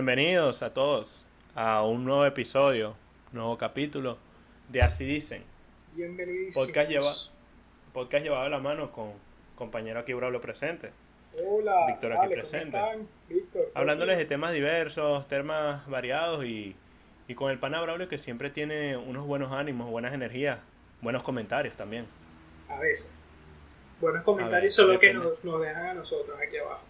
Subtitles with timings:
[0.00, 2.96] Bienvenidos a todos a un nuevo episodio,
[3.32, 4.16] nuevo capítulo
[4.70, 5.44] de Así Dicen.
[5.94, 6.66] Bienvenidísimos.
[6.66, 7.12] Podcast, lleva,
[7.92, 9.12] podcast llevado de la mano con
[9.56, 10.90] compañero aquí Braulio presente.
[11.46, 12.78] Hola, Víctor aquí vale, ¿cómo presente.
[13.28, 16.74] Víctor, ¿todo Hablándoles de temas diversos, temas variados y,
[17.28, 20.60] y con el pana Braulio que siempre tiene unos buenos ánimos, buenas energías,
[21.02, 22.06] buenos comentarios también.
[22.70, 23.12] A veces.
[24.00, 26.89] Buenos comentarios ver, son los que nos, nos dejan a nosotros aquí abajo.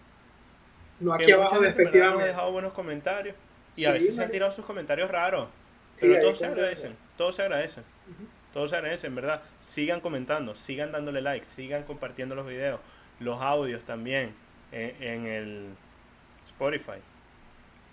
[1.01, 2.27] No Que aquí mucha abajo, gente, en verdad, nos ha respectivamente.
[2.27, 3.35] dejado buenos comentarios
[3.75, 5.49] y a Sí, veces se han tirado sus comentarios raros,
[5.95, 7.83] Sí, pero ahí todos se agradecen, todos se agradecen.
[8.53, 9.41] Todos se agradecen, ¿verdad?
[9.61, 12.79] Sigan comentando, sigan dándole like, sigan compartiendo los videos,
[13.19, 14.33] los audios también
[14.73, 15.69] en, en el
[16.47, 16.99] Spotify,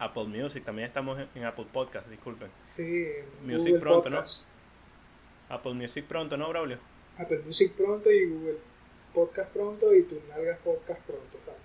[0.00, 2.48] Apple Music, también estamos en, en Apple Podcast, disculpen.
[2.64, 3.06] Sí,
[3.44, 4.24] Music Google pronto, ¿no?
[5.48, 6.78] Apple Music pronto, ¿no, Braulio?
[7.18, 8.58] Apple Music pronto y Google
[9.14, 11.38] Podcast pronto y tu nalgas Podcast pronto.
[11.44, 11.60] ¿sabes?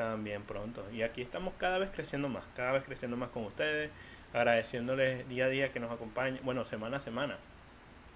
[0.00, 0.82] También pronto.
[0.92, 3.90] Y aquí estamos cada vez creciendo más, cada vez creciendo más con ustedes,
[4.32, 7.36] agradeciéndoles día a día que nos acompañen, bueno, semana a semana.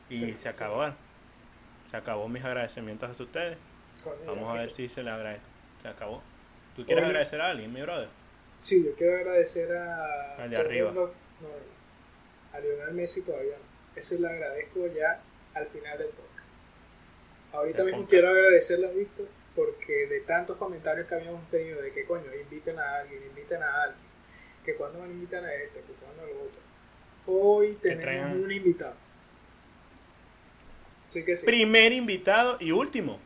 [0.09, 0.49] Y Sí, se sí.
[0.49, 0.87] acabó.
[1.91, 3.59] Se acabó mis agradecimientos hacia ustedes.
[4.27, 5.45] Vamos a ver si se le agradece.
[5.83, 6.23] Se acabó.
[6.75, 7.11] ¿Tú quieres Oye.
[7.11, 8.09] agradecer a alguien, mi brother?
[8.61, 10.37] Sí, yo quiero agradecer a.
[10.43, 10.87] Al de todos arriba.
[10.93, 11.03] los- no,
[11.43, 12.57] no, no.
[12.57, 13.99] a Lionel Messi todavía no.
[14.01, 15.21] Ese le agradezco ya
[15.55, 16.49] al final del podcast.
[17.53, 22.05] Ahorita mismo quiero agradecerle a Víctor porque de tantos comentarios que habíamos tenido de que
[22.05, 24.05] coño, inviten a alguien, inviten a alguien,
[24.65, 26.61] que cuando van a invitar a este, que cuando a lo otro.
[27.27, 28.95] Hoy tenemos un invitado.
[31.11, 31.47] Sí que sí.
[31.47, 33.19] Primer invitado y último.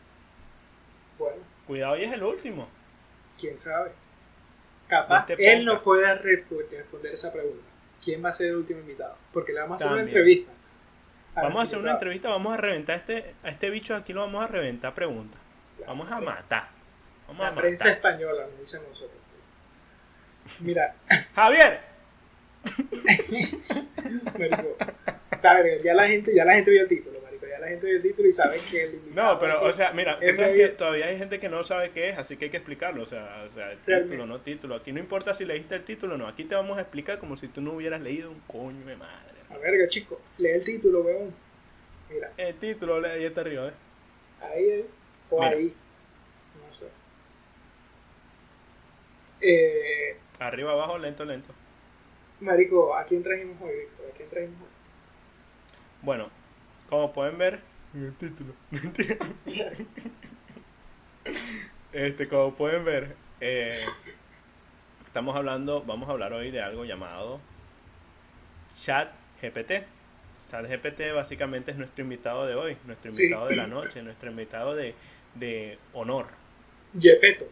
[1.19, 2.69] Bueno, Cuidado, y es el último.
[3.41, 3.91] quién sabe.
[4.89, 7.65] Capaz Este él nos resp- responder esa pregunta.
[8.03, 9.17] ¿Quién va a ser el último invitado?
[9.33, 10.53] Porque le vamos a hacer una entrevista.
[11.35, 14.43] Vamos a hacer una entrevista, vamos a reventar este, a este bicho aquí, lo vamos
[14.45, 15.39] a reventar preguntas.
[15.89, 16.69] Vamos a matar.
[17.27, 17.97] Vamos a La prensa matar.
[17.97, 19.19] española, nos dicen nosotros.
[20.61, 20.95] Mira,
[21.35, 21.81] Javier,
[24.39, 24.77] marico,
[25.43, 27.97] ver, ya la gente, ya la gente vio el título, marico, ya la gente vio
[27.97, 30.69] el título y saben que el No, pero, o sea, mira, tú es sabes que
[30.69, 33.03] todavía hay gente que no sabe qué es, así que hay que explicarlo.
[33.03, 34.15] O sea, o sea el Realmente.
[34.15, 34.75] título, no título.
[34.77, 36.27] Aquí no importa si leíste el título o no.
[36.27, 39.39] Aquí te vamos a explicar como si tú no hubieras leído un coño de madre.
[39.51, 41.35] A verga, chico, lee el título, weón.
[42.11, 43.73] Mira, El título, lee ahí está arriba, ¿eh?
[44.41, 44.85] ahí es,
[45.31, 45.43] o Mira.
[45.43, 45.75] ahí,
[46.55, 46.87] no sé.
[49.41, 51.53] Eh, Arriba, abajo, lento, lento.
[52.41, 54.07] marico, ¿a quién trajimos hoy, Víctor?
[54.13, 54.69] ¿A quién trajimos hoy?
[56.03, 56.31] Bueno,
[56.89, 57.61] como pueden ver
[57.95, 58.55] en el título,
[61.93, 63.79] este, como pueden ver, eh,
[65.07, 67.41] estamos hablando, vamos a hablar hoy de algo llamado
[68.81, 69.11] Chat
[69.43, 69.85] GPT.
[70.51, 73.25] Chat GPT básicamente es nuestro invitado de hoy, nuestro Sí.
[73.25, 74.95] invitado de la noche, nuestro invitado de,
[75.35, 76.27] de honor,
[76.95, 77.47] Yepeto,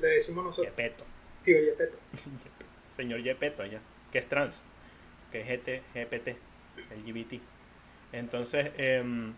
[0.00, 1.04] le decimos nosotros, Yepeto,
[1.44, 1.98] tío Yepeto.
[2.96, 3.80] señor Yepeto allá,
[4.12, 4.60] que es trans,
[5.32, 6.38] que es GT, GPT,
[6.90, 7.42] LGBT.
[8.12, 9.34] Entonces, em,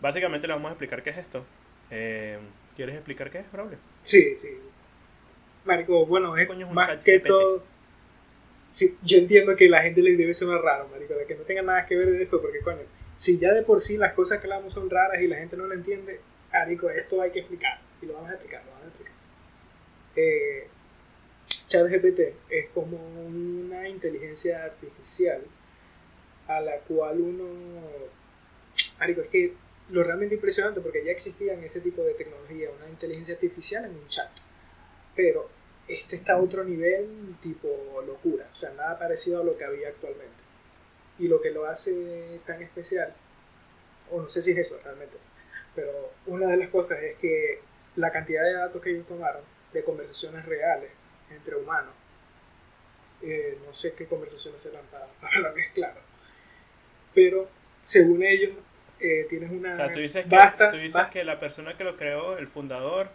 [0.00, 1.46] básicamente le vamos a explicar qué es esto.
[1.90, 2.40] Em,
[2.74, 3.78] ¿Quieres explicar qué es, Braulio?
[4.02, 4.48] Sí, sí.
[5.64, 7.26] Marico, bueno, es coño es un más chat que GPT?
[7.28, 7.68] todo.
[9.02, 11.86] Yo entiendo que la gente les debe sonar raro, marico, de que no tenga nada
[11.86, 12.82] que ver de esto, porque coño,
[13.16, 15.66] si ya de por sí las cosas que hablamos son raras y la gente no
[15.66, 16.20] lo entiende,
[16.52, 17.80] marico, esto hay que explicar.
[18.02, 19.14] Y lo vamos a explicar, lo vamos a explicar.
[20.16, 20.68] Eh,
[21.68, 25.42] ChatGPT es como una inteligencia artificial
[26.48, 27.44] a la cual uno...
[28.98, 29.52] Marico, es que
[29.90, 34.06] lo realmente impresionante, porque ya existían este tipo de tecnología, una inteligencia artificial en un
[34.08, 34.30] chat.
[35.14, 35.48] Pero
[35.88, 37.68] este está a otro nivel tipo
[38.06, 40.34] locura, o sea, nada parecido a lo que había actualmente.
[41.18, 43.14] Y lo que lo hace tan especial,
[44.10, 45.16] o no sé si es eso realmente,
[45.74, 47.60] pero una de las cosas es que
[47.96, 49.42] la cantidad de datos que ellos tomaron
[49.72, 50.90] de conversaciones reales
[51.30, 51.92] entre humanos,
[53.22, 56.00] eh, no sé qué conversaciones serán para, para la vez, claro,
[57.14, 57.48] pero
[57.82, 58.52] según ellos,
[59.00, 61.76] eh, tienes una O sea, tú dices, que, vasta- tú dices vasta- que la persona
[61.76, 63.08] que lo creó, el fundador,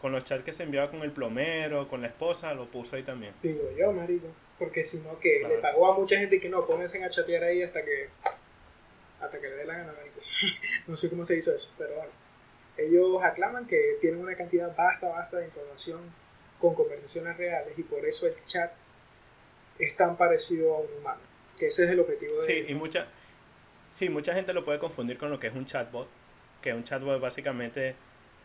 [0.00, 3.02] con los chats que se enviaba con el plomero, con la esposa, lo puso ahí
[3.02, 3.32] también.
[3.42, 4.28] Digo yo, marico.
[4.58, 5.56] Porque si no, que Claro.
[5.56, 8.08] le pagó a mucha gente que no, pónganse a chatear ahí hasta que
[9.20, 10.20] hasta que le dé la gana, marico.
[10.86, 12.10] no sé cómo se hizo eso, pero bueno.
[12.76, 16.00] Ellos aclaman que tienen una cantidad vasta, vasta de información
[16.60, 18.72] con conversaciones reales y por eso el chat
[19.80, 21.20] es tan parecido a un humano.
[21.58, 22.70] Que ese es el objetivo de Sí, ellos.
[22.70, 23.06] y mucha,
[23.92, 26.06] sí, mucha gente lo puede confundir con lo que es un chatbot,
[26.62, 27.96] que un chatbot básicamente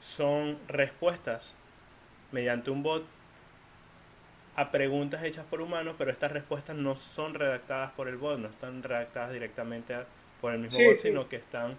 [0.04, 1.56] son respuestas
[2.32, 3.06] mediante un bot
[4.56, 8.50] a preguntas hechas por humanos, pero estas respuestas no son redactadas por el bot, no
[8.50, 9.96] están redactadas directamente
[10.42, 11.08] por el mismo Sí, bot, sí.
[11.10, 11.78] sino que están,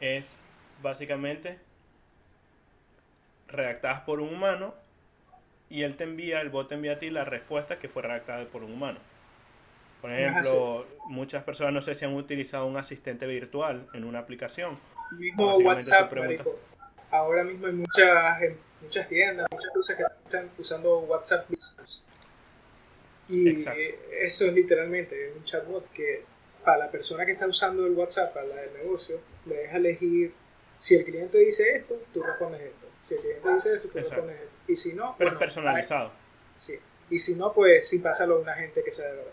[0.00, 0.36] es
[0.82, 1.58] básicamente
[3.48, 4.74] redactadas por un humano
[5.68, 8.44] y él te envía, el bot te envía a ti la respuesta que fue redactada
[8.44, 8.98] por un humano.
[10.00, 14.74] Por ejemplo, muchas personas no sé si han utilizado un asistente virtual en una aplicación.
[15.12, 16.12] Mismo WhatsApp,
[17.12, 18.40] Ahora mismo hay muchas,
[18.80, 22.06] muchas tiendas, muchas cosas que están usando WhatsApp Business.
[23.28, 26.24] Y eso es literalmente un chatbot que
[26.64, 30.32] para la persona que está usando el WhatsApp para el negocio, le deja elegir
[30.78, 32.86] si el cliente dice esto, tú respondes esto.
[33.06, 34.52] Si el cliente dice esto, tú respondes esto.
[34.66, 36.12] Y si no, pero es personalizado.
[36.56, 36.78] sí.
[37.10, 39.32] Y si no, pues sí pásalo a una gente que sea de verdad.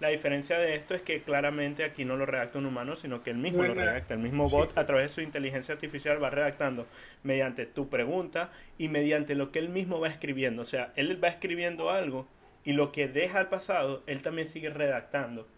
[0.00, 3.30] La diferencia de esto es que claramente aquí no lo redacta un humano, sino que
[3.30, 4.14] él mismo lo redacta.
[4.14, 6.86] El mismo bot a través de su inteligencia artificial va redactando
[7.24, 10.62] mediante tu pregunta y mediante lo que él mismo va escribiendo.
[10.62, 12.28] O sea, él va escribiendo algo
[12.64, 15.48] y lo que deja al pasado, él también sigue redactando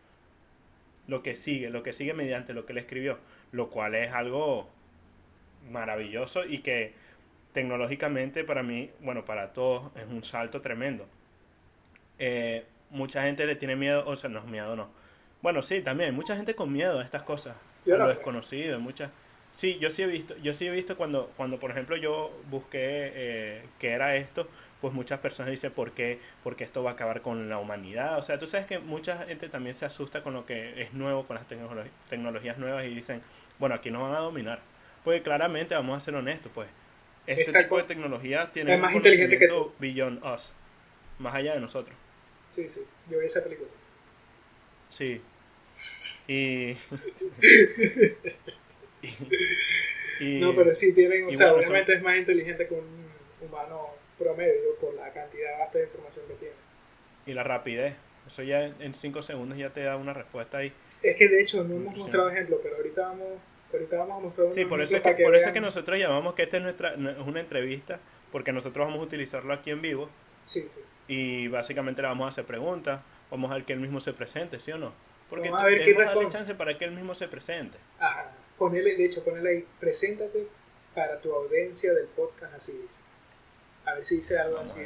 [1.07, 3.19] lo que sigue, lo que sigue mediante lo que él escribió,
[3.53, 4.71] lo cual es algo
[5.71, 6.95] maravilloso y que
[7.53, 11.07] tecnológicamente para mí, bueno, para todos es un salto tremendo.
[12.19, 14.89] Eh, mucha gente le tiene miedo, o sea, no es miedo, no.
[15.43, 17.57] Bueno, sí, también, mucha gente con miedo a estas cosas,
[17.87, 19.11] a lo desconocido, muchas...
[19.53, 22.79] Sí, yo sí he visto, yo sí he visto cuando, cuando por ejemplo, yo busqué
[23.15, 24.49] eh, qué era esto,
[24.81, 26.19] pues muchas personas dicen, ¿por qué?
[26.43, 28.19] Porque esto va a acabar con la humanidad.
[28.19, 31.27] O sea, tú sabes que mucha gente también se asusta con lo que es nuevo,
[31.27, 31.47] con las
[32.09, 33.23] tecnologías nuevas y dicen,
[33.59, 34.61] bueno, aquí nos van a dominar.
[35.05, 36.69] Pues claramente, vamos a ser honestos, pues,
[37.27, 39.49] este tipo de tecnología tiene un más inteligente que
[39.79, 40.53] beyond us,
[41.19, 41.95] más allá de nosotros.
[42.51, 43.71] Sí, sí, yo vi esa película.
[44.91, 45.23] Sí.
[46.29, 46.77] Y...
[50.41, 53.11] no, pero sí tienen, o sea, obviamente es más inteligente que un
[53.41, 53.89] humano
[54.19, 56.55] promedio por la cantidad de información que tiene.
[57.27, 57.95] Y la rapidez.
[58.27, 60.73] Eso ya en 5 segundos ya te da una respuesta ahí.
[61.03, 63.29] Es que de hecho no hemos mostrado ejemplos, pero ahorita vamos,
[63.73, 66.35] ahorita vamos a mostrar Sí, por eso, es que, por eso es que nosotros llamamos
[66.35, 67.99] que esta es, nuestra, es una entrevista,
[68.31, 70.11] porque nosotros vamos a utilizarlo aquí en vivo.
[70.45, 70.81] Sí, sí.
[71.09, 73.01] Y básicamente le vamos a hacer preguntas,
[73.31, 74.93] vamos a ver que él mismo se presente, ¿sí o no?
[75.29, 77.79] Porque vamos a ver qué darle chance para que él mismo se presente.
[77.99, 80.49] Ajá, ponele, de hecho, ponele ahí, preséntate
[80.95, 83.03] para tu audiencia del podcast, así dice.
[83.85, 84.81] A ver si dice algo así.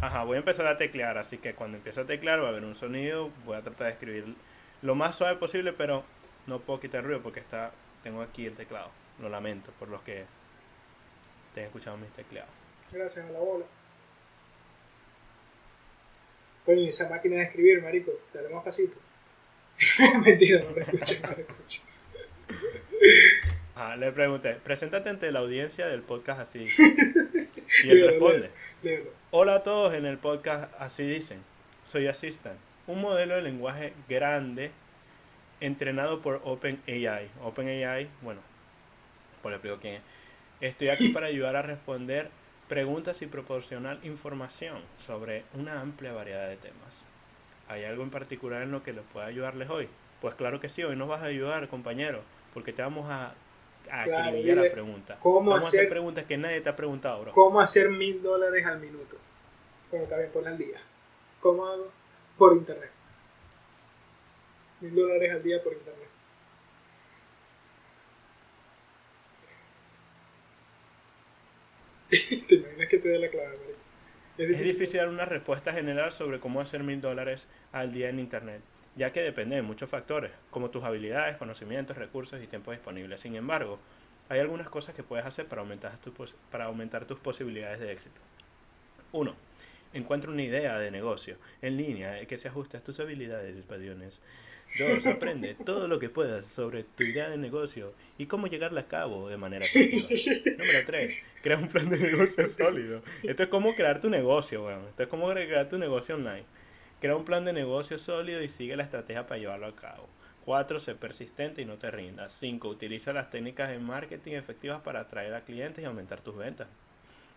[0.00, 2.64] Ajá, voy a empezar a teclear, así que cuando empiece a teclear va a haber
[2.64, 4.34] un sonido, voy a tratar de escribir
[4.82, 6.04] lo más suave posible, pero
[6.46, 8.90] no puedo quitar ruido porque está tengo aquí el teclado.
[9.20, 10.26] Lo lamento por los que
[11.54, 12.50] te escuchado mis teclados.
[12.92, 13.64] Gracias a la bola.
[16.64, 18.96] Coño, esa máquina de escribir, marico, dale más pasito.
[20.24, 21.82] Mentira, no lo escucho, no lo escucho.
[23.76, 26.64] Ah, le pregunté, preséntate ante la audiencia del podcast así.
[27.82, 28.50] Y él responde,
[29.32, 31.42] hola a todos en el podcast así dicen,
[31.84, 34.70] soy Assistant, un modelo de lenguaje grande
[35.60, 37.28] entrenado por OpenAI.
[37.42, 38.40] OpenAI, bueno,
[39.42, 40.02] por le explico quién es.
[40.60, 42.30] Estoy aquí para ayudar a responder
[42.68, 47.04] preguntas y proporcionar información sobre una amplia variedad de temas.
[47.68, 49.88] ¿Hay algo en particular en lo que les pueda ayudarles hoy?
[50.20, 52.22] Pues claro que sí, hoy nos vas a ayudar, compañero,
[52.52, 53.34] porque te vamos a
[53.90, 55.18] a claro, la pregunta.
[55.20, 57.32] ¿Cómo hacer, preguntas que nadie te ha preguntado, bro?
[57.32, 59.16] ¿Cómo hacer mil dólares al minuto?
[59.90, 60.80] Bueno, también por al día.
[61.40, 61.90] ¿Cómo hago?
[62.38, 62.90] Por internet.
[64.80, 66.08] Mil dólares al día por internet.
[72.48, 73.54] ¿Te imaginas que te dé la clave,
[74.38, 74.54] Es difícil.
[74.54, 78.60] es difícil dar una respuesta general sobre cómo hacer mil dólares al día en internet
[78.96, 83.18] ya que depende de muchos factores, como tus habilidades, conocimientos, recursos y tiempo disponible.
[83.18, 83.78] Sin embargo,
[84.28, 88.20] hay algunas cosas que puedes hacer para aumentar, tus, para aumentar tus posibilidades de éxito.
[89.12, 89.34] 1.
[89.94, 94.20] Encuentra una idea de negocio en línea que se ajuste a tus habilidades y pasiones.
[94.78, 95.06] 2.
[95.06, 99.28] Aprende todo lo que puedas sobre tu idea de negocio y cómo llegarla a cabo
[99.28, 100.08] de manera efectiva.
[100.58, 101.22] Número 3.
[101.42, 103.02] Crea un plan de negocio sólido.
[103.22, 104.88] Esto es como crear tu negocio, bueno.
[104.88, 106.44] Esto es como crear tu negocio online.
[107.00, 110.08] Crea un plan de negocio sólido y sigue la estrategia para llevarlo a cabo.
[110.44, 110.80] 4.
[110.80, 112.32] Sé persistente y no te rindas.
[112.32, 112.68] 5.
[112.68, 116.66] Utiliza las técnicas de marketing efectivas para atraer a clientes y aumentar tus ventas.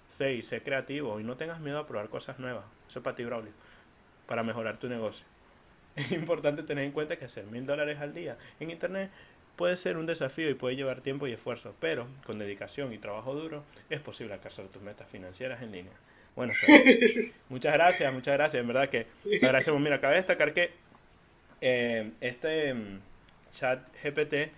[0.10, 0.46] 6.
[0.46, 2.65] Sé creativo y no tengas miedo a probar cosas nuevas.
[2.89, 3.51] Eso es para ti, Braulio.
[4.25, 5.25] Para mejorar tu negocio.
[5.98, 9.10] Es importante tener en cuenta que hacer mil dólares al día en internet
[9.58, 13.34] puede ser un desafío y puede llevar tiempo y esfuerzo, pero con dedicación y trabajo
[13.34, 15.94] duro es posible alcanzar tus metas financieras en línea.
[16.36, 16.54] Bueno,
[17.50, 18.62] muchas gracias, muchas gracias.
[18.62, 19.08] En verdad que
[19.44, 19.82] agradecemos.
[19.82, 20.70] Mira, cabe destacar que
[21.60, 23.01] eh, este mm,
[23.51, 24.51] chat GPT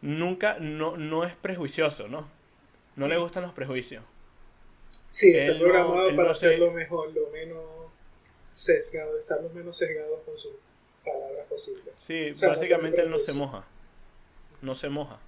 [0.00, 2.26] nunca, no, no es prejuicioso, ¿no?
[2.96, 4.02] No le gustan los prejuicios.
[5.10, 7.73] Sí, está programado para ser lo mejor, lo menos
[8.54, 10.52] sesgado, estar lo menos sesgado con sus
[11.04, 11.92] palabras posibles.
[11.98, 13.64] Sí, básicamente él no se moja.
[14.62, 15.18] No se moja.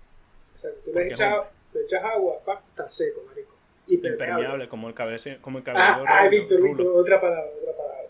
[0.55, 3.55] O sea, tú le echas le echas agua, pa, está seco, marico.
[3.89, 5.85] Impermeable, como el cabello, como el cabello.
[5.85, 8.09] Ah, ah Víctor, Víctor, otra palabra, otra palabra.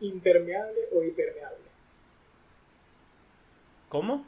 [0.00, 1.58] Impermeable o hipermeable.
[3.88, 4.24] ¿Cómo?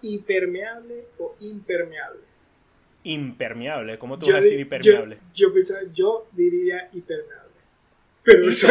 [0.00, 2.22] Hipermeable o impermeable.
[3.04, 5.18] Impermeable, ¿cómo tú vas a decir impermeable?
[5.34, 5.52] Yo,
[5.92, 7.45] yo diría hipermeable.
[8.26, 8.66] Pero eso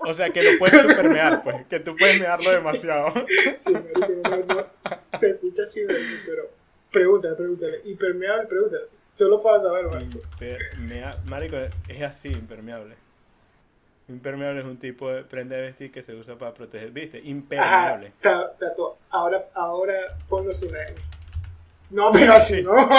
[0.00, 3.14] O sea, que lo puedes supermear, pues, que tú puedes mearlo demasiado.
[3.56, 3.72] Sí,
[4.22, 4.66] marico,
[5.18, 5.80] se escucha así,
[6.26, 6.50] pero
[6.90, 7.80] pregúntale, pregúntale.
[7.86, 8.84] Impermeable, pregúntale.
[9.10, 10.20] Solo para saber, marico.
[11.24, 11.56] marico,
[11.88, 12.94] es así, impermeable.
[14.08, 17.20] Impermeable es un tipo de prenda de vestir que se usa para proteger, ¿viste?
[17.20, 18.12] Impermeable.
[18.20, 18.98] todo.
[19.08, 20.94] Ahora, ahora ponlo sin M.
[21.88, 22.74] No, pero así no,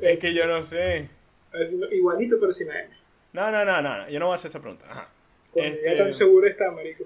[0.00, 1.10] Es que yo no sé.
[1.52, 3.03] Así no, igualito, pero sin M.
[3.34, 4.86] No, no, no, no, yo no voy a hacer esa pregunta.
[4.88, 5.08] Ajá.
[5.50, 7.04] Cuando ya tan este, seguro está, marico.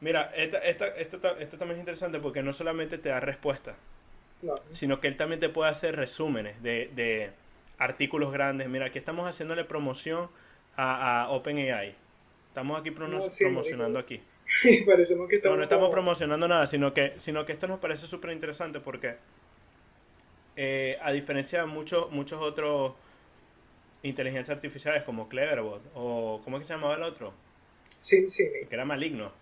[0.00, 3.74] Mira, esta, esta, esto, esto también es interesante porque no solamente te da respuesta,
[4.70, 7.30] Sino que él también te puede hacer resúmenes de, de
[7.78, 8.68] artículos grandes.
[8.68, 10.28] Mira, aquí estamos haciéndole promoción
[10.76, 11.94] a, a OpenAI.
[12.48, 14.20] Estamos aquí promocionando aquí.
[14.86, 18.06] Parecemos que estamos no, no estamos promocionando nada, sino que, sino que esto nos parece
[18.06, 19.16] súper interesante porque
[20.56, 22.94] eh, a diferencia de muchos, muchos otros
[24.02, 27.32] inteligencias artificiales como Cleverbot o ¿cómo es que se llamaba el otro?
[27.98, 28.44] Sí, sí.
[28.68, 29.32] Que era maligno.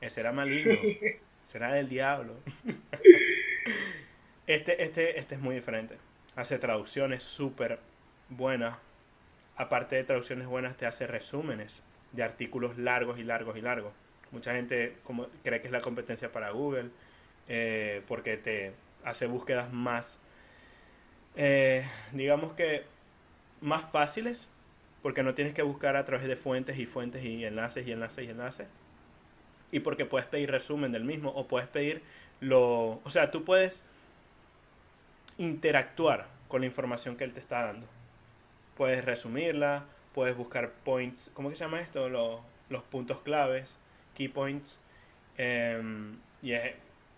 [0.00, 0.74] Ese era maligno.
[1.46, 2.34] Será del diablo.
[4.46, 5.96] Este, este, este es muy diferente.
[6.36, 7.78] Hace traducciones súper
[8.28, 8.76] buenas.
[9.56, 13.94] Aparte de traducciones buenas, te hace resúmenes de artículos largos y largos y largos.
[14.32, 16.90] Mucha gente como, cree que es la competencia para Google
[17.48, 18.72] eh, porque te
[19.04, 20.16] hace búsquedas más,
[21.36, 22.84] eh, digamos que
[23.64, 24.48] más fáciles,
[25.02, 28.26] porque no tienes que buscar a través de fuentes y fuentes y enlaces y enlaces
[28.26, 28.68] y enlaces.
[29.72, 32.02] Y porque puedes pedir resumen del mismo o puedes pedir
[32.40, 33.00] lo...
[33.04, 33.82] O sea, tú puedes
[35.38, 37.86] interactuar con la información que él te está dando.
[38.76, 42.08] Puedes resumirla, puedes buscar points, ¿cómo que se llama esto?
[42.08, 43.76] Los, los puntos claves,
[44.14, 44.80] key points,
[45.38, 46.52] em, y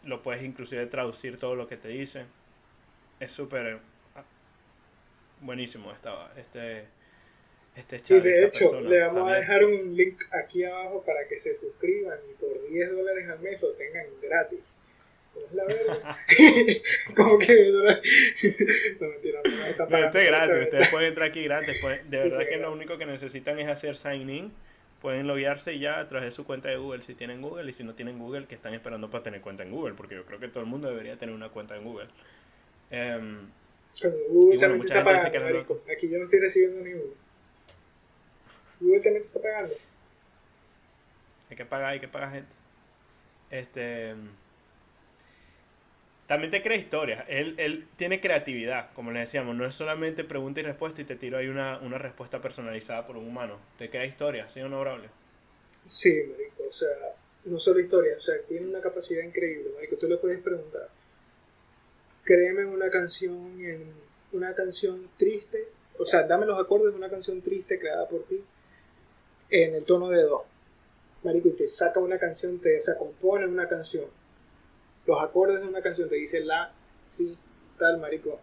[0.05, 2.25] lo puedes inclusive traducir todo lo que te dice.
[3.21, 3.81] Es súper
[5.41, 6.85] buenísimo esta, este,
[7.77, 8.19] este chat.
[8.19, 12.19] Y de hecho, le vamos a dejar un link aquí abajo para que se suscriban
[12.31, 14.61] y por 10 dólares al mes lo tengan gratis
[15.45, 16.17] es la verdad.
[17.17, 17.71] como que
[19.01, 21.81] no mentira, no está no, esto es gratis, ustedes pueden entrar aquí gratis.
[21.83, 24.53] De verdad que lo único que necesitan es hacer sign in.
[25.01, 27.85] Pueden loguearse ya a través de su cuenta de Google si tienen Google y si
[27.85, 30.49] no tienen Google, que están esperando para tener cuenta en Google, porque yo creo que
[30.49, 32.09] todo el mundo debería tener una cuenta en Google.
[32.91, 33.51] Um,
[34.29, 37.15] Google también mucha está gente pagando, que Aquí yo no estoy recibiendo ni Google.
[38.81, 39.75] Google también está pagando.
[41.49, 42.53] Hay que pagar, hay que pagar gente.
[43.51, 44.15] Este
[46.27, 47.25] también te crea historias.
[47.29, 49.55] Él, él tiene creatividad, como le decíamos.
[49.55, 53.17] No es solamente pregunta y respuesta y te tiro ahí una, una respuesta personalizada por
[53.17, 53.59] un humano.
[53.79, 55.09] Te crea historias, ¿sí o no, Braulio?
[55.85, 56.65] Sí, marico.
[56.69, 56.89] O sea,
[57.45, 58.19] no solo historias.
[58.19, 59.97] O sea, tiene una capacidad increíble, marico.
[59.97, 60.89] Tú le puedes preguntar.
[62.27, 63.95] Créeme una canción en
[64.33, 65.69] una canción triste.
[65.99, 68.45] O sea, dame los acordes de una canción triste creada por ti
[69.49, 70.45] en el tono de do.
[71.23, 74.05] Marico, y te saca una canción, te o compone una canción
[75.07, 76.73] los acordes de una canción te dice la,
[77.07, 77.37] si,
[77.79, 78.41] tal, marico.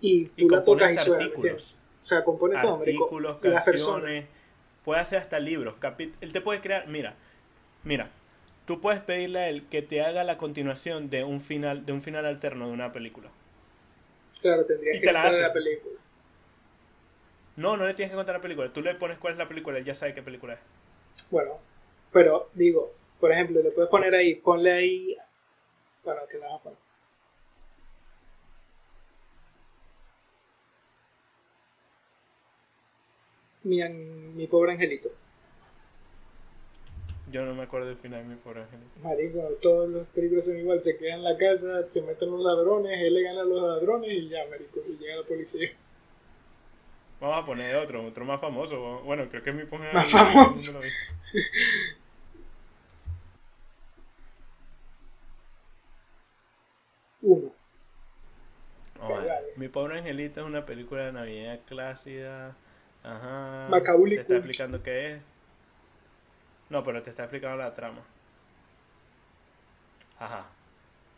[0.00, 1.24] Y tú la tocas y suena.
[1.24, 1.76] Artículos.
[2.02, 3.04] O sea, compone todo, marico.
[3.04, 4.26] Artículos, canciones.
[4.84, 5.76] Puede hacer hasta libros.
[6.20, 7.14] Él te puede crear, mira,
[7.84, 8.10] mira,
[8.66, 12.02] tú puedes pedirle a él que te haga la continuación de un final, de un
[12.02, 13.30] final alterno de una película.
[14.40, 15.94] Claro, tendrías que contar la película.
[17.56, 18.72] No, no le tienes que contar la película.
[18.72, 21.30] Tú le pones cuál es la película, él ya sabe qué película es.
[21.30, 21.58] Bueno,
[22.12, 25.16] pero digo, por ejemplo, le puedes poner ahí, ponle ahí
[26.02, 26.60] para que la
[33.62, 35.10] Mi, mi pobre angelito.
[37.34, 39.00] Yo no me acuerdo del final de mi angelito.
[39.02, 42.96] Marico, todos los películas son igual, se quedan en la casa, se meten los ladrones,
[43.02, 45.68] él le gana a los ladrones y ya, marico, y llega la policía.
[47.20, 49.00] Vamos a poner otro, otro más famoso.
[49.00, 50.80] Bueno, creo que es mi pobre Más famoso.
[57.22, 57.52] uno.
[59.56, 62.54] Mi pobre angelito es una película de Navidad clásica.
[63.02, 63.66] Ajá.
[63.70, 65.33] Macaulay Te está explicando qué es.
[66.70, 68.02] No, pero te está explicando la trama.
[70.18, 70.46] Ajá.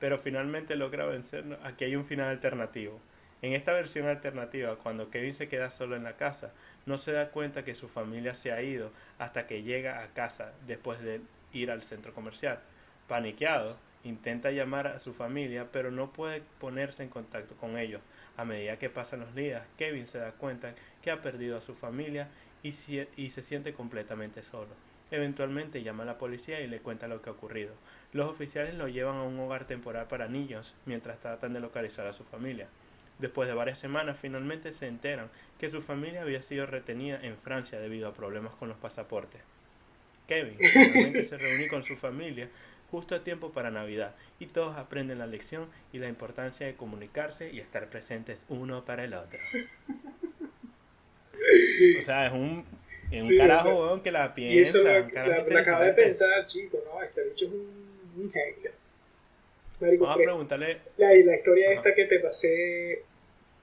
[0.00, 1.58] Pero finalmente logra vencer.
[1.64, 3.00] Aquí hay un final alternativo.
[3.42, 6.52] En esta versión alternativa, cuando Kevin se queda solo en la casa,
[6.86, 10.52] no se da cuenta que su familia se ha ido hasta que llega a casa
[10.66, 11.20] después de
[11.52, 12.60] ir al centro comercial.
[13.08, 13.76] Paniqueado,
[14.06, 18.00] Intenta llamar a su familia, pero no puede ponerse en contacto con ellos.
[18.36, 21.74] A medida que pasan los días, Kevin se da cuenta que ha perdido a su
[21.74, 22.28] familia
[22.62, 22.72] y,
[23.16, 24.68] y se siente completamente solo.
[25.10, 27.74] Eventualmente llama a la policía y le cuenta lo que ha ocurrido.
[28.12, 32.12] Los oficiales lo llevan a un hogar temporal para niños mientras tratan de localizar a
[32.12, 32.66] su familia.
[33.18, 37.78] Después de varias semanas, finalmente se enteran que su familia había sido retenida en Francia
[37.78, 39.40] debido a problemas con los pasaportes.
[40.26, 42.48] Kevin finalmente se reúne con su familia
[42.90, 47.52] justo a tiempo para Navidad y todos aprenden la lección y la importancia de comunicarse
[47.52, 49.38] y estar presentes uno para el otro.
[52.00, 52.64] O sea, es un,
[53.12, 54.78] un carajo, que la piensa.
[54.78, 58.70] Y acaba de pensar, chico, no, este bicho es un, un genio.
[59.80, 60.78] Vamos a preguntarle.
[60.96, 63.02] La, la historia esta que te pasé,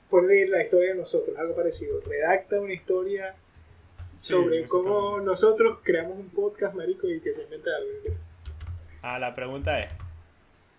[0.09, 1.99] ponle la historia de nosotros, algo parecido.
[2.05, 3.35] Redacta una historia
[4.19, 7.89] sobre cómo nosotros creamos un podcast, marico, y que se inventa algo.
[9.01, 9.89] Ah, la pregunta es,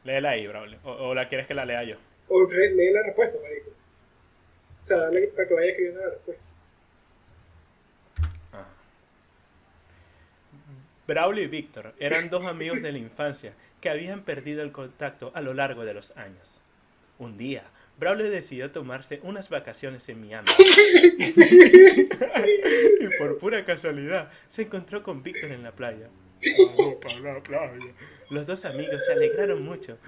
[0.04, 0.78] léela ahí, Braulio.
[0.84, 1.96] O, la quieres que la lea yo?
[2.28, 3.70] O lee la respuesta, marico.
[3.70, 6.43] O sea, dale para que vaya escribiendo la respuesta.
[11.06, 15.42] Braulio y Víctor eran dos amigos de la infancia que habían perdido el contacto a
[15.42, 16.48] lo largo de los años.
[17.18, 17.64] Un día,
[17.98, 20.48] Braulio decidió tomarse unas vacaciones en Miami.
[23.00, 26.08] y por pura casualidad, se encontró con Víctor en la playa.
[28.30, 29.98] Los dos amigos se alegraron mucho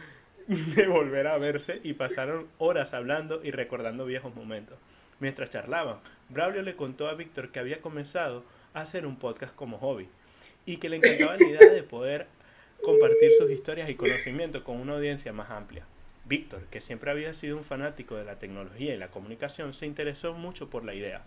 [0.47, 4.79] de volver a verse y pasaron horas hablando y recordando viejos momentos.
[5.21, 5.99] Mientras charlaban,
[6.31, 10.09] Braulio le contó a Víctor que había comenzado a hacer un podcast como hobby
[10.67, 12.27] y que le encantaba la idea de poder
[12.83, 15.87] compartir sus historias y conocimientos con una audiencia más amplia.
[16.25, 20.35] Víctor, que siempre había sido un fanático de la tecnología y la comunicación, se interesó
[20.35, 21.23] mucho por la idea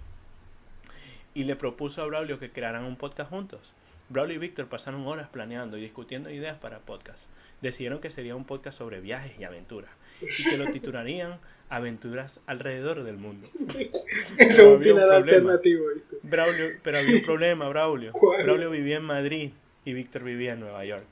[1.34, 3.74] y le propuso a Braulio que crearan un podcast juntos.
[4.10, 7.26] Braulio y Víctor pasaron horas planeando y discutiendo ideas para podcast.
[7.62, 9.92] Decidieron que sería un podcast sobre viajes y aventuras
[10.22, 11.40] y que lo titularían
[11.72, 13.48] Aventuras alrededor del mundo.
[14.40, 15.86] es un final alternativo.
[16.30, 18.14] Braulio, pero había un problema, Braulio.
[18.44, 19.52] Braulio vivía en Madrid
[19.86, 21.06] y Víctor vivía en Nueva York.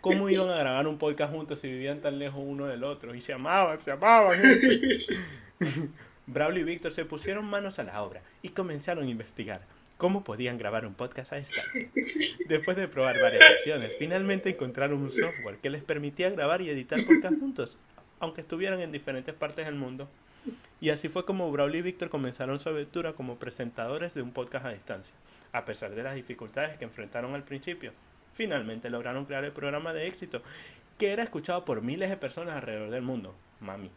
[0.00, 3.14] ¿Cómo iban a grabar un podcast juntos si vivían tan lejos uno del otro?
[3.14, 4.40] Y se amaban, se amaban.
[6.26, 9.62] Braulio y Víctor se pusieron manos a la obra y comenzaron a investigar
[9.96, 11.90] cómo podían grabar un podcast a distancia.
[12.48, 17.02] Después de probar varias opciones, finalmente encontraron un software que les permitía grabar y editar
[17.04, 17.78] podcasts juntos,
[18.20, 20.08] aunque estuvieran en diferentes partes del mundo.
[20.80, 24.66] Y así fue como Braulio y Víctor comenzaron su aventura como presentadores de un podcast
[24.66, 25.14] a distancia,
[25.52, 27.92] a pesar de las dificultades que enfrentaron al principio
[28.34, 30.42] finalmente lograron crear el programa de éxito
[30.98, 33.90] que era escuchado por miles de personas alrededor del mundo, mami.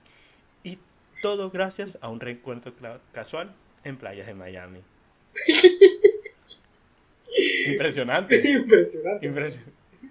[0.64, 0.80] Y
[1.22, 2.74] todo gracias a un reencuentro
[3.12, 4.80] casual en playas de Miami.
[7.68, 8.50] Impresionante.
[8.50, 9.60] Impresionante.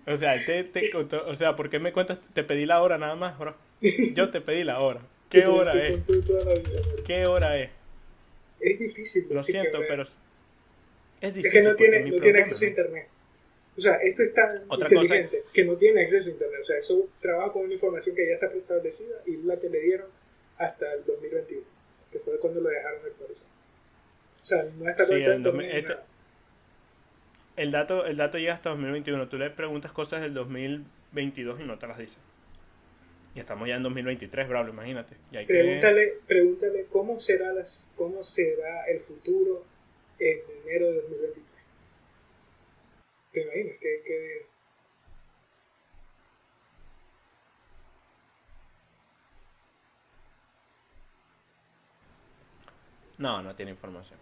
[0.06, 2.18] O sea, te, te o sea, ¿por qué me cuentas?
[2.32, 3.56] Te pedí la hora nada más, bro.
[4.14, 5.00] Yo te pedí la hora.
[5.28, 5.98] ¿Qué hora es?
[7.04, 7.70] ¿Qué hora es?
[8.60, 9.26] Es difícil.
[9.30, 10.04] Lo siento, pero
[11.20, 11.46] es difícil.
[11.46, 13.08] Es que no tiene, no tiene acceso a internet.
[13.76, 16.60] O sea, esto es tan inteligente que no tiene acceso a Internet.
[16.60, 19.80] O sea, eso trabaja con una información que ya está preestablecida y la que le
[19.80, 20.08] dieron
[20.56, 21.62] hasta el 2021,
[22.10, 23.46] que fue cuando lo dejaron actualizar.
[24.42, 25.94] O sea, no está sí, el, este,
[27.56, 29.28] el, dato, el dato llega hasta 2021.
[29.28, 32.18] Tú le preguntas cosas del 2022 y no te las dice.
[33.36, 35.14] Y estamos ya en 2023, Bravo, imagínate.
[35.30, 39.62] Y pregúntale, pregúntale cómo será, las, cómo será el futuro
[40.18, 41.44] en enero de 2023
[43.32, 43.76] ¿Te imaginas?
[43.78, 44.46] Que,
[53.18, 54.18] No, no tiene información.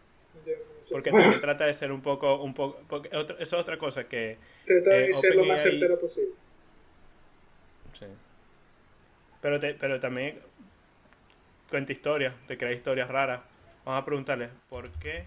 [0.90, 4.38] Porque también trata de ser un poco, un poco, porque eso es otra cosa que...
[4.66, 6.34] Trata de eh, ser lo más certero posible.
[7.92, 8.06] Sí.
[9.44, 10.40] Pero, te, pero también
[11.68, 13.42] cuenta historias, te crea historias raras.
[13.84, 15.24] Vamos a preguntarle, ¿por qué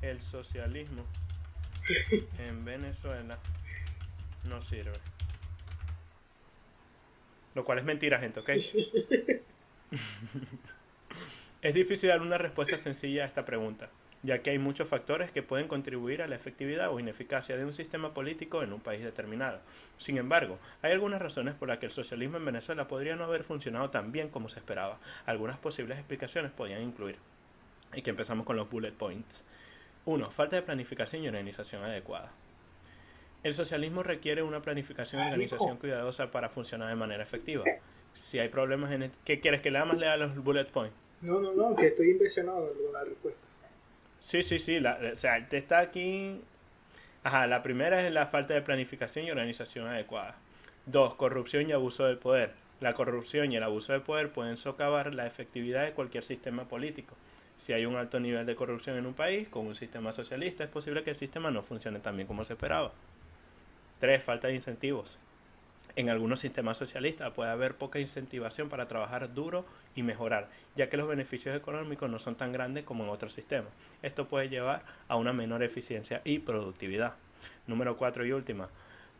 [0.00, 1.04] el socialismo
[2.38, 3.40] en Venezuela
[4.44, 4.92] no sirve.
[7.56, 8.50] Lo cual es mentira, gente, ¿ok?
[11.62, 13.90] es difícil dar una respuesta sencilla a esta pregunta,
[14.22, 17.72] ya que hay muchos factores que pueden contribuir a la efectividad o ineficacia de un
[17.72, 19.60] sistema político en un país determinado.
[19.98, 23.44] Sin embargo, hay algunas razones por las que el socialismo en Venezuela podría no haber
[23.44, 24.98] funcionado tan bien como se esperaba.
[25.26, 27.16] Algunas posibles explicaciones podrían incluir.
[27.94, 29.46] Y que empezamos con los bullet points.
[30.06, 30.30] 1.
[30.30, 32.32] Falta de planificación y organización adecuada.
[33.42, 37.64] El socialismo requiere una planificación y organización cuidadosa para funcionar de manera efectiva.
[38.12, 39.12] Si hay problemas en...
[39.24, 40.96] ¿Qué quieres que le más lea los bullet points?
[41.20, 43.40] No, no, no, que estoy impresionado con la respuesta.
[44.26, 44.78] Sí, sí, sí.
[44.78, 46.40] o sea, te está aquí...
[47.22, 50.34] Ajá, la primera es la falta de planificación y organización adecuada.
[50.84, 52.50] Dos, corrupción y abuso del poder.
[52.80, 57.14] La corrupción y el abuso del poder pueden socavar la efectividad de cualquier sistema político.
[57.58, 60.70] Si hay un alto nivel de corrupción en un país con un sistema socialista, es
[60.70, 62.90] posible que el sistema no funcione tan bien como se esperaba.
[64.00, 65.20] Tres, falta de incentivos.
[65.96, 70.98] En algunos sistemas socialistas puede haber poca incentivación para trabajar duro y mejorar, ya que
[70.98, 73.70] los beneficios económicos no son tan grandes como en otros sistemas.
[74.02, 77.14] Esto puede llevar a una menor eficiencia y productividad.
[77.66, 78.68] Número cuatro y última,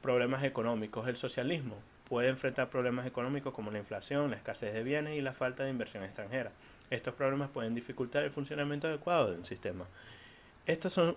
[0.02, 1.08] problemas económicos.
[1.08, 1.76] El socialismo
[2.10, 5.70] puede enfrentar problemas económicos como la inflación, la escasez de bienes y la falta de
[5.70, 6.52] inversión extranjera.
[6.90, 9.86] Estos problemas pueden dificultar el funcionamiento adecuado de un sistema.
[10.66, 11.16] Estos son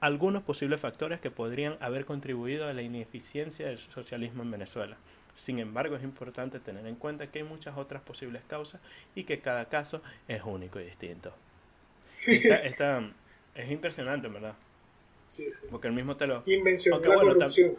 [0.00, 4.96] algunos posibles factores que podrían haber contribuido a la ineficiencia del socialismo en Venezuela.
[5.34, 8.80] Sin embargo, es importante tener en cuenta que hay muchas otras posibles causas
[9.14, 11.32] y que cada caso es único y distinto.
[12.26, 13.08] Esta,
[13.54, 14.54] es impresionante, ¿verdad?
[15.28, 15.66] Sí, sí.
[15.70, 16.42] Porque el mismo te lo...
[16.46, 17.76] Invención la corrupción.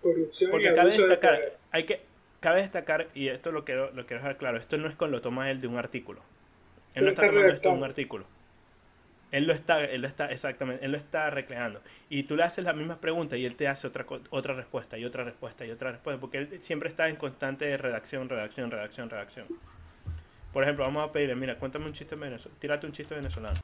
[0.00, 0.50] corrupción.
[0.50, 2.00] Porque cabe destacar, hay que,
[2.40, 5.20] cabe destacar, y esto lo quiero, lo quiero dejar claro, esto no es con lo
[5.20, 6.22] toma él de un artículo.
[6.94, 8.26] Él no está tomando esto de un artículo.
[9.32, 11.80] Él lo está, él lo está, exactamente, él lo está recreando.
[12.10, 15.06] Y tú le haces las mismas preguntas y él te hace otra, otra respuesta y
[15.06, 19.46] otra respuesta y otra respuesta, porque él siempre está en constante redacción, redacción, redacción, redacción.
[20.52, 23.58] Por ejemplo, vamos a pedirle, mira, cuéntame un chiste venezolano, tírate un chiste venezolano.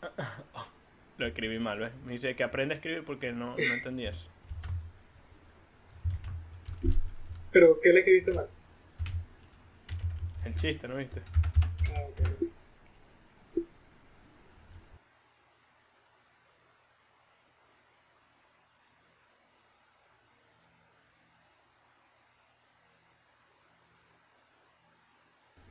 [1.18, 1.92] lo escribí mal, ¿ves?
[2.06, 4.26] Me dice que aprende a escribir porque no, no entendí eso.
[7.52, 8.48] ¿Pero qué le escribiste mal?
[10.44, 11.20] El chiste, ¿no viste?
[11.94, 12.48] Ah, ok.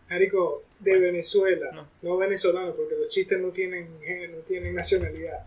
[0.10, 1.88] Marico, de Venezuela, no.
[2.02, 2.18] no.
[2.18, 3.88] venezolano, porque los chistes no tienen,
[4.32, 5.46] no tienen nacionalidad.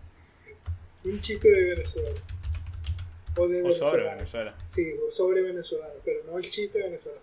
[1.05, 2.11] Un chiste de Venezuela.
[3.37, 4.55] O, de sobre Venezuela.
[4.64, 7.23] Sí, o sobre venezolano, pero no el chiste venezolano.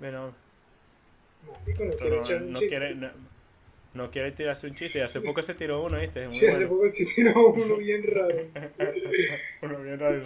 [0.00, 0.34] Bueno.
[1.46, 2.96] Marico, no, quiere, no, no quiere,
[3.94, 5.02] no, quiere tirarse un chiste.
[5.02, 6.28] Hace poco se tiró uno, ¿viste?
[6.30, 8.34] sí, hace poco se tiró uno bien raro.
[9.62, 10.22] uno bien raro.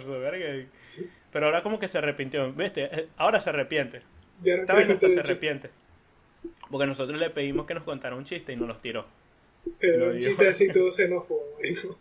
[1.31, 2.51] Pero ahora como que se arrepintió.
[2.53, 2.85] ¿Viste?
[2.85, 4.01] Eh, ahora se arrepiente.
[4.43, 5.69] Esta vez se arrepiente.
[6.71, 9.05] Porque nosotros le pedimos que nos contara un chiste y nos los tiró.
[9.79, 11.97] Pero un chiste así todo xenófobo, marico.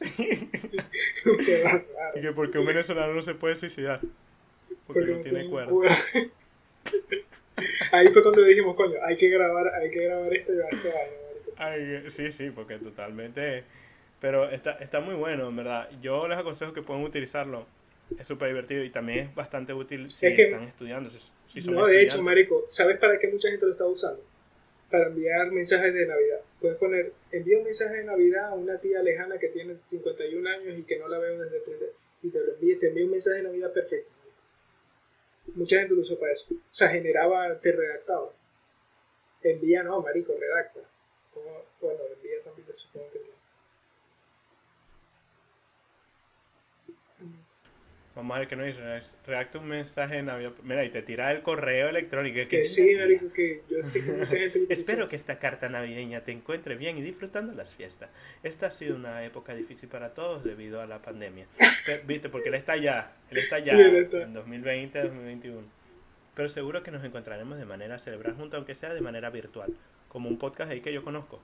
[1.38, 1.54] Sí.
[2.14, 4.00] Y que porque un venezolano no se puede suicidar.
[4.86, 5.72] Porque, no, tiene cuerda.
[7.92, 12.32] Ahí fue cuando dijimos, coño, hay que grabar, hay que grabar esto y este Sí,
[12.32, 13.64] sí, porque totalmente.
[14.20, 15.88] Pero está, está muy bueno, en verdad.
[16.00, 17.66] Yo les aconsejo que puedan utilizarlo.
[18.18, 21.10] Es súper divertido y también es bastante útil si están estudiando.
[21.66, 24.22] no, de hecho, Marico, ¿sabes para qué mucha gente lo está usando?
[24.90, 26.40] Para enviar mensajes de Navidad.
[26.66, 30.76] Puedes poner, envía un mensaje de Navidad a una tía lejana que tiene 51 años
[30.76, 31.86] y que no la veo desde 30
[32.24, 34.10] y te lo envía, te envía un mensaje de Navidad perfecto.
[35.54, 36.52] Mucha gente lo usó para eso.
[36.54, 38.32] O sea, generaba, te redactaba.
[39.42, 40.80] Envía no, marico, redacta.
[41.80, 43.20] bueno, envía también, supongo que
[48.16, 48.80] Vamos a ver qué nos dice.
[49.26, 50.30] Redacta un mensaje en.
[50.62, 52.48] Mira, y te tira el correo electrónico.
[52.48, 56.32] Que, sí, marico, que yo sé que mucha gente Espero que esta carta navideña te
[56.32, 58.08] encuentre bien y disfrutando las fiestas.
[58.42, 61.46] Esta ha sido una época difícil para todos debido a la pandemia.
[62.06, 63.12] Viste, porque él está allá.
[63.30, 65.62] Él está allá en 2020, 2021.
[66.34, 69.74] Pero seguro que nos encontraremos de manera a celebrar juntos, aunque sea de manera virtual.
[70.08, 71.42] Como un podcast ahí que yo conozco.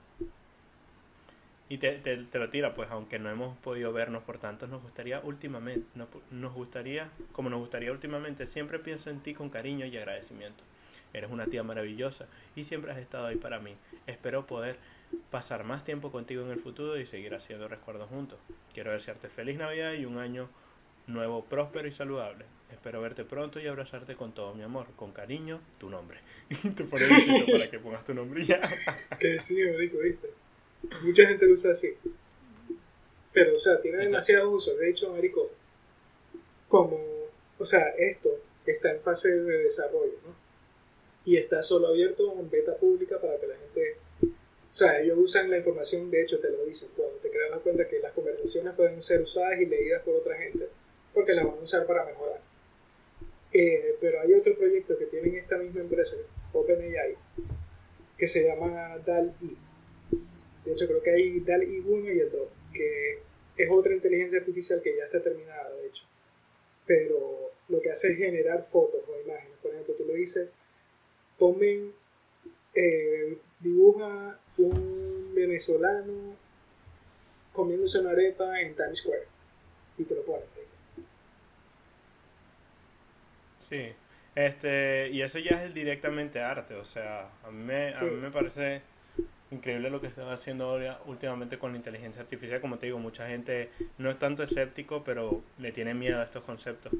[1.68, 5.20] Y te, te, lo tira, pues aunque no hemos podido vernos por tanto, nos gustaría
[5.20, 5.86] últimamente,
[6.30, 10.64] nos, gustaría, como nos gustaría últimamente, siempre pienso en ti con cariño y agradecimiento.
[11.14, 13.74] Eres una tía maravillosa y siempre has estado ahí para mí.
[14.06, 14.76] Espero poder
[15.30, 18.38] pasar más tiempo contigo en el futuro y seguir haciendo recuerdos juntos.
[18.74, 20.48] Quiero desearte feliz Navidad y un año
[21.06, 22.44] nuevo próspero y saludable.
[22.70, 24.88] Espero verte pronto y abrazarte con todo mi amor.
[24.96, 26.20] Con cariño, tu nombre.
[26.48, 27.08] Te pones
[27.50, 28.60] para que pongas tu nombre ya.
[29.20, 30.28] que sí, rico, ¿viste?
[31.02, 31.94] Mucha gente lo usa así.
[33.32, 34.74] Pero, o sea, tiene demasiado uso.
[34.76, 35.50] De hecho, Américo,
[36.68, 36.98] como,
[37.58, 38.30] o sea, esto
[38.66, 40.34] está en fase de desarrollo, ¿no?
[41.24, 45.50] Y está solo abierto en beta pública para que la gente, o sea, ellos usan
[45.50, 48.74] la información, de hecho te lo dicen, cuando te creas la cuenta que las conversaciones
[48.74, 50.68] pueden ser usadas y leídas por otra gente,
[51.14, 52.40] porque las van a usar para mejorar.
[53.52, 56.16] Eh, pero hay otro proyecto que tienen esta misma empresa,
[56.52, 57.16] OpenAI,
[58.18, 59.71] que se llama DAL-E
[60.64, 63.18] de hecho, creo que hay DALI 1 y el 2, que
[63.56, 66.04] es otra inteligencia artificial que ya está terminada, de hecho.
[66.86, 69.56] Pero lo que hace es generar fotos o imágenes.
[69.60, 70.48] Por ejemplo, tú le dices,
[71.38, 71.90] ponme
[72.74, 76.36] eh, dibuja un venezolano
[77.52, 79.26] comiéndose una arepa en Times Square
[79.98, 80.42] y te lo pone.
[83.68, 83.92] Sí,
[84.34, 88.30] este, y eso ya es directamente arte, o sea, a mí me, a mí me
[88.30, 88.82] parece
[89.52, 92.60] increíble lo que están haciendo ahora últimamente con la inteligencia artificial.
[92.60, 96.42] Como te digo, mucha gente no es tanto escéptico, pero le tiene miedo a estos
[96.42, 96.92] conceptos.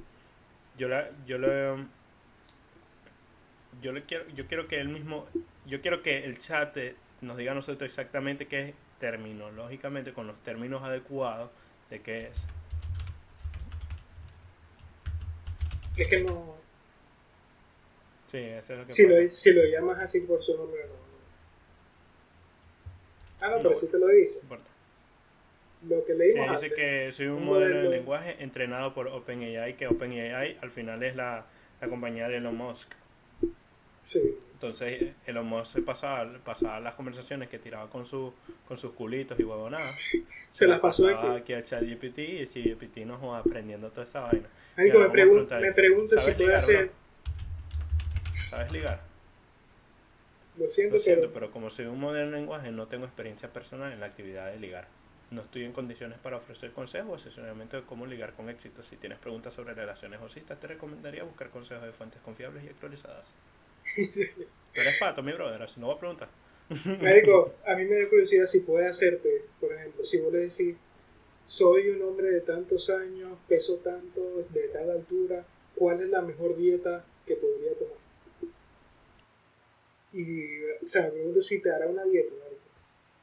[0.78, 1.84] Yo la, yo le,
[3.80, 5.26] yo le quiero, yo quiero que él mismo,
[5.66, 6.76] yo quiero que el chat
[7.20, 11.50] nos diga a nosotros exactamente qué es terminológicamente con los términos adecuados
[11.90, 12.46] de qué es.
[15.96, 16.56] Es que no.
[18.26, 19.18] Sí, eso es lo que si, pasa.
[19.20, 21.01] lo, si lo llamas así por su nombre, no.
[23.42, 24.38] Ah, no, pero sí te lo dice.
[24.40, 24.64] Importa.
[25.88, 26.72] Lo que Sí, leímos dice antes.
[26.74, 31.16] que soy un un modelo de lenguaje entrenado por OpenAI, que OpenAI al final es
[31.16, 31.44] la,
[31.80, 32.92] la compañía de Elon Musk.
[34.04, 34.38] Sí.
[34.54, 38.32] Entonces Elon Musk se pasaba, pasaba las conversaciones que tiraba con, su,
[38.68, 39.98] con sus culitos y huevonadas.
[40.52, 41.26] Se las pasó aquí.
[41.26, 44.46] aquí al ChatGPT y el ChatGPT nos va aprendiendo toda esa vaina.
[44.76, 46.90] Marico, me, a pregun- me pregunto si ¿Sabes puede ligar, hacer.
[48.34, 49.00] ¿Sabes ligar?
[50.56, 51.32] Lo siento, Lo siento, pero.
[51.32, 54.58] pero como soy un modelo de lenguaje no tengo experiencia personal en la actividad de
[54.58, 54.88] ligar.
[55.30, 58.82] No estoy en condiciones para ofrecer consejos o asesoramiento de cómo ligar con éxito.
[58.82, 62.68] Si tienes preguntas sobre relaciones o citas, te recomendaría buscar consejos de fuentes confiables y
[62.68, 63.32] actualizadas.
[63.96, 66.28] Tú eres pato, mi brother, así no voy a preguntar.
[67.00, 70.76] Marico, a mí me da curiosidad si puede hacerte, por ejemplo, si vos le decís,
[71.46, 76.56] soy un hombre de tantos años, peso tanto, de tal altura, ¿cuál es la mejor
[76.56, 78.01] dieta que podría tomar?
[80.12, 82.62] Y, o sea, si te hará una dieta, marico,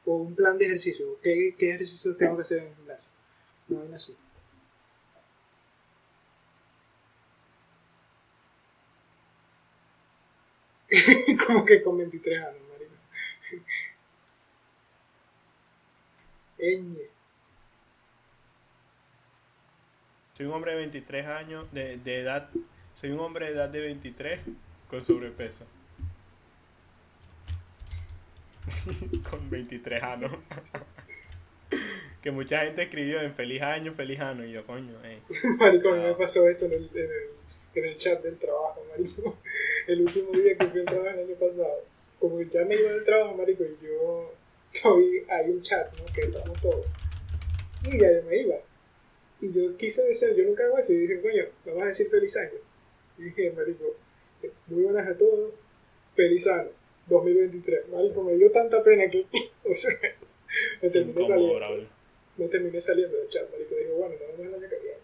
[0.06, 1.18] o un plan de ejercicio.
[1.22, 3.12] ¿Qué, qué ejercicios tengo que hacer en el gimnasio?
[3.68, 4.16] No hay así.
[11.46, 12.94] Como que con 23 años, marico.
[20.36, 22.48] Soy un hombre de 23 años, de, de edad,
[23.00, 24.40] soy un hombre de edad de 23
[24.88, 25.66] con sobrepeso.
[29.30, 30.32] con 23 años.
[32.22, 35.20] que mucha gente escribió en feliz año, feliz año, y yo, coño, eh.
[35.58, 37.30] Marico, a mí me pasó eso en el, en, el,
[37.74, 39.38] en el chat del trabajo, marico.
[39.86, 41.84] El último día que fui al trabajo el año pasado.
[42.18, 44.34] Como ya me iba del trabajo, marico, y yo
[44.72, 46.04] estoy, hay un chat, ¿no?
[46.12, 46.86] Que estamos todos.
[47.84, 48.56] Y ya yo me iba.
[49.40, 52.36] Y yo quise decir, yo nunca hago eso, y dije, coño, vamos a decir feliz
[52.36, 52.58] año.
[53.16, 53.96] Y dije, marico,
[54.42, 55.54] eh, muy buenas a todos,
[56.14, 56.68] feliz año,
[57.10, 57.88] 2023.
[57.90, 59.26] Marico, me dio tanta pena que,
[59.70, 59.92] o sea,
[60.82, 61.54] me terminé Incómodo, saliendo.
[61.56, 61.86] Braulio.
[62.36, 63.74] Me terminé saliendo del chat, marico.
[63.74, 64.96] Dije, bueno, nos vemos el año que viene.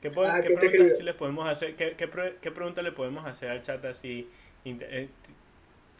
[0.00, 0.96] ¿Qué, po- Ah, qué ¿qué te preguntas escribió?
[0.96, 1.74] sí le podemos hacer?
[1.76, 4.30] ¿Qué, qué, pre- qué pregunta le podemos hacer al chat así?
[4.64, 5.08] eh,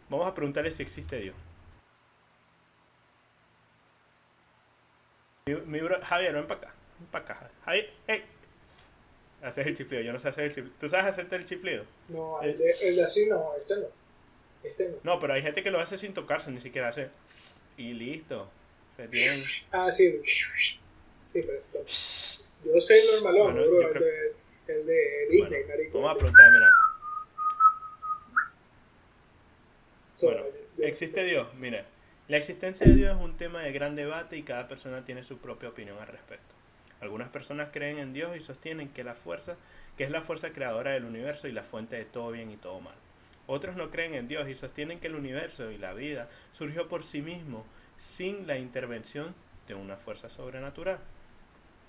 [0.08, 1.34] Vamos a preguntarle si existe Dios.
[5.48, 6.74] Mi, mi bro- Javier, ven para acá.
[7.00, 7.50] Ven para acá.
[7.64, 8.24] Javier, hey.
[9.42, 10.02] Haces el chiflido.
[10.02, 10.76] Yo no sé hacer el chiflido.
[10.80, 11.84] ¿Tú sabes hacerte el chiflido?
[12.08, 13.86] No, el de, el de así no, este no.
[14.64, 14.96] Este no.
[15.04, 17.08] No, pero hay gente que lo hace sin tocarse, ni siquiera hace.
[17.76, 18.50] Y listo.
[18.96, 19.40] Se tienen.
[19.70, 20.20] Ah, sí.
[20.24, 20.80] Sí,
[21.32, 21.86] pero también.
[22.64, 24.34] Yo sé el normalón, Bueno, bro, el, de,
[24.66, 26.00] el de Disney, Bueno, marico.
[26.00, 26.70] vamos a preguntar, mira.
[30.20, 30.42] Bueno,
[30.78, 31.46] ¿existe Dios?
[31.54, 31.84] Mire,
[32.26, 35.38] la existencia de Dios es un tema de gran debate y cada persona tiene su
[35.38, 36.54] propia opinión al respecto.
[37.00, 39.56] Algunas personas creen en Dios y sostienen que la fuerza,
[39.96, 42.80] que es la fuerza creadora del universo y la fuente de todo bien y todo
[42.80, 42.94] mal.
[43.46, 47.04] Otros no creen en Dios y sostienen que el universo y la vida surgió por
[47.04, 47.64] sí mismo
[47.96, 49.34] sin la intervención
[49.66, 50.98] de una fuerza sobrenatural.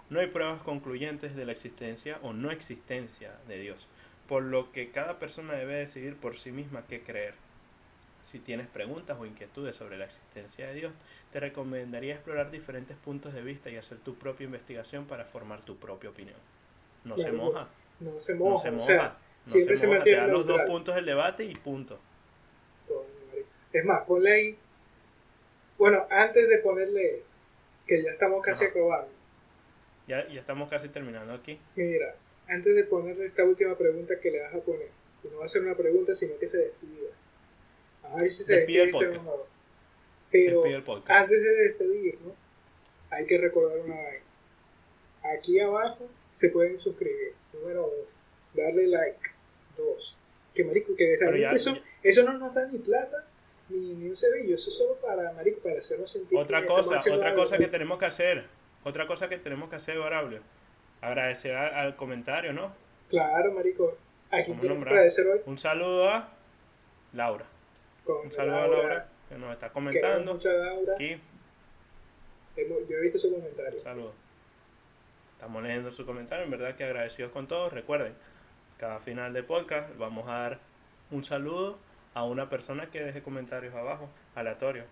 [0.09, 3.87] No hay pruebas concluyentes de la existencia o no existencia de Dios,
[4.27, 7.33] por lo que cada persona debe decidir por sí misma qué creer.
[8.31, 10.93] Si tienes preguntas o inquietudes sobre la existencia de Dios,
[11.33, 15.77] te recomendaría explorar diferentes puntos de vista y hacer tu propia investigación para formar tu
[15.77, 16.37] propia opinión.
[17.03, 17.67] No se moja,
[17.99, 20.27] no se no moja, se o moja, sea, no siempre se se moja, te da
[20.27, 21.97] los dos puntos del debate y punto.
[23.73, 24.57] Es más, ponle ahí.
[25.79, 27.23] Bueno, antes de ponerle
[27.87, 28.73] que ya estamos casi Ajá.
[28.73, 29.11] acabando.
[30.07, 31.59] Ya, ya estamos casi terminando aquí.
[31.75, 32.15] Mira,
[32.47, 34.89] antes de ponerle esta última pregunta que le vas a poner,
[35.23, 37.09] que no va a ser una pregunta, sino que se despida.
[38.11, 39.25] A ver si se Despide el este podcast.
[40.31, 41.09] Pero el podcast.
[41.09, 42.33] antes de despedirnos,
[43.09, 44.19] hay que recordar una vaina.
[45.37, 47.33] Aquí abajo se pueden suscribir.
[47.53, 48.07] Número dos,
[48.53, 49.29] darle like.
[49.77, 50.17] Dos,
[50.53, 53.25] que marico, que Pero ya- eso, ya- eso no nos da ni plata
[53.69, 54.55] ni, ni un cerillo.
[54.55, 56.37] Eso es solo para marico, para hacernos sentir.
[56.37, 58.45] Otra cosa, otra cosa que tenemos que hacer,
[58.83, 60.41] otra cosa que tenemos que hacer, Braulio,
[61.01, 62.73] agradecer al, al comentario, ¿no?
[63.09, 63.97] Claro, marico.
[64.31, 65.41] Aquí agradecer hoy.
[65.45, 66.29] Un saludo a
[67.13, 67.45] Laura.
[68.05, 70.33] Un saludo a Laura que nos está comentando.
[70.33, 70.93] mucho Laura.
[70.93, 71.17] Aquí,
[72.57, 73.79] Yo he visto su comentario.
[73.81, 74.13] saludos.
[75.33, 77.71] Estamos leyendo su comentario, en verdad que agradecidos con todos.
[77.71, 78.13] Recuerden,
[78.77, 80.59] cada final de podcast vamos a dar
[81.11, 81.77] un saludo
[82.13, 84.83] a una persona que deje comentarios abajo, aleatorio.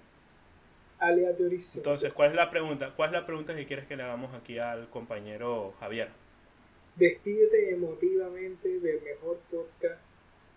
[1.00, 1.82] Aleatorísimo.
[1.82, 2.93] Entonces, ¿cuál es la pregunta?
[2.96, 6.10] ¿Cuál es la pregunta que quieres que le hagamos aquí al compañero Javier?
[6.96, 10.02] Despídete emotivamente del mejor podcast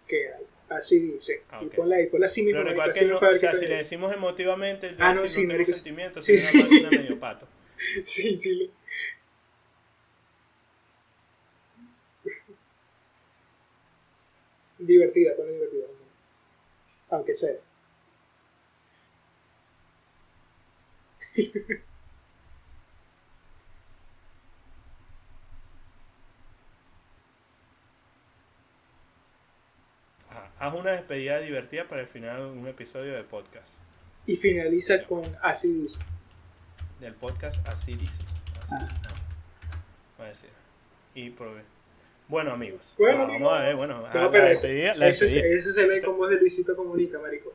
[0.06, 0.46] que hay.
[0.70, 1.42] Así dice.
[1.50, 1.74] Ah, Y ok.
[1.74, 2.62] ponla ahí, ponla así mismo.
[2.62, 5.72] Pero que no, o sea, si le decimos emotivamente, Ah, no, sí, si no tengo
[5.74, 6.74] sentimientos, sí, soy una sí.
[6.74, 7.46] máquina medio pato.
[8.04, 8.70] Sí, sí.
[14.78, 15.86] Divertida, ponla divertida.
[17.10, 17.56] Aunque sea.
[30.30, 33.68] Ajá, Haz una despedida divertida para el final de un episodio de podcast.
[34.26, 36.00] Y finaliza con así dice.
[37.00, 38.22] Del podcast así dice.
[38.62, 38.88] Así, Ah.
[39.02, 39.10] no.
[40.18, 40.50] Voy a decir.
[41.14, 41.48] Y por
[42.28, 42.94] Bueno, amigos.
[42.98, 45.56] Bueno, Ah, vamos a ver, bueno, No, ah, pero la ese- despedida, la Ese, despedida.
[45.56, 47.52] ese se lee con voz de Luisito Comunica, marico.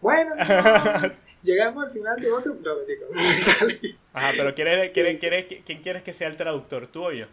[0.00, 2.54] Bueno, amigos, llegamos al final de otro...
[2.54, 3.96] No, marico, no me sale.
[4.14, 6.88] Ajá, pero ¿quieres, quieres, ¿quién quieres que sea el traductor?
[6.88, 7.26] ¿Tú o yo?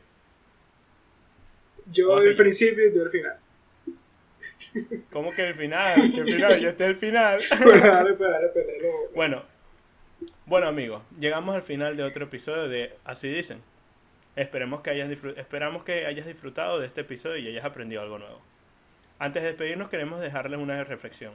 [1.91, 3.38] Yo al principio y tú al final.
[5.12, 5.95] ¿Cómo que el final?
[6.13, 7.39] Que el final, yo estoy el final.
[9.15, 9.43] Bueno.
[10.45, 13.62] Bueno, amigos, llegamos al final de otro episodio de Así dicen.
[14.36, 18.41] Esperemos que hayas esperamos que hayas disfrutado de este episodio y hayas aprendido algo nuevo.
[19.19, 21.34] Antes de despedirnos queremos dejarles una reflexión.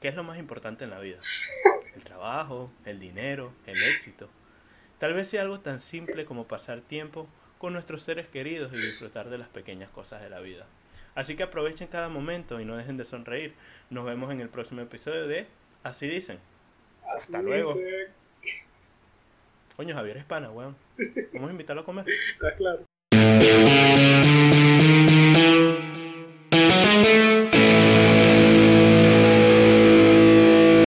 [0.00, 1.18] ¿Qué es lo más importante en la vida?
[1.94, 4.28] El trabajo, el dinero, el éxito.
[5.00, 9.28] Tal vez sea algo tan simple como pasar tiempo con nuestros seres queridos y disfrutar
[9.28, 10.66] de las pequeñas cosas de la vida.
[11.14, 13.54] Así que aprovechen cada momento y no dejen de sonreír.
[13.90, 15.46] Nos vemos en el próximo episodio de
[15.82, 16.38] Así dicen.
[17.04, 17.74] Así hasta luego.
[19.76, 20.76] Coño, Javier es pana, weón.
[21.32, 22.04] Vamos a invitarlo a comer.
[22.08, 22.89] Está claro.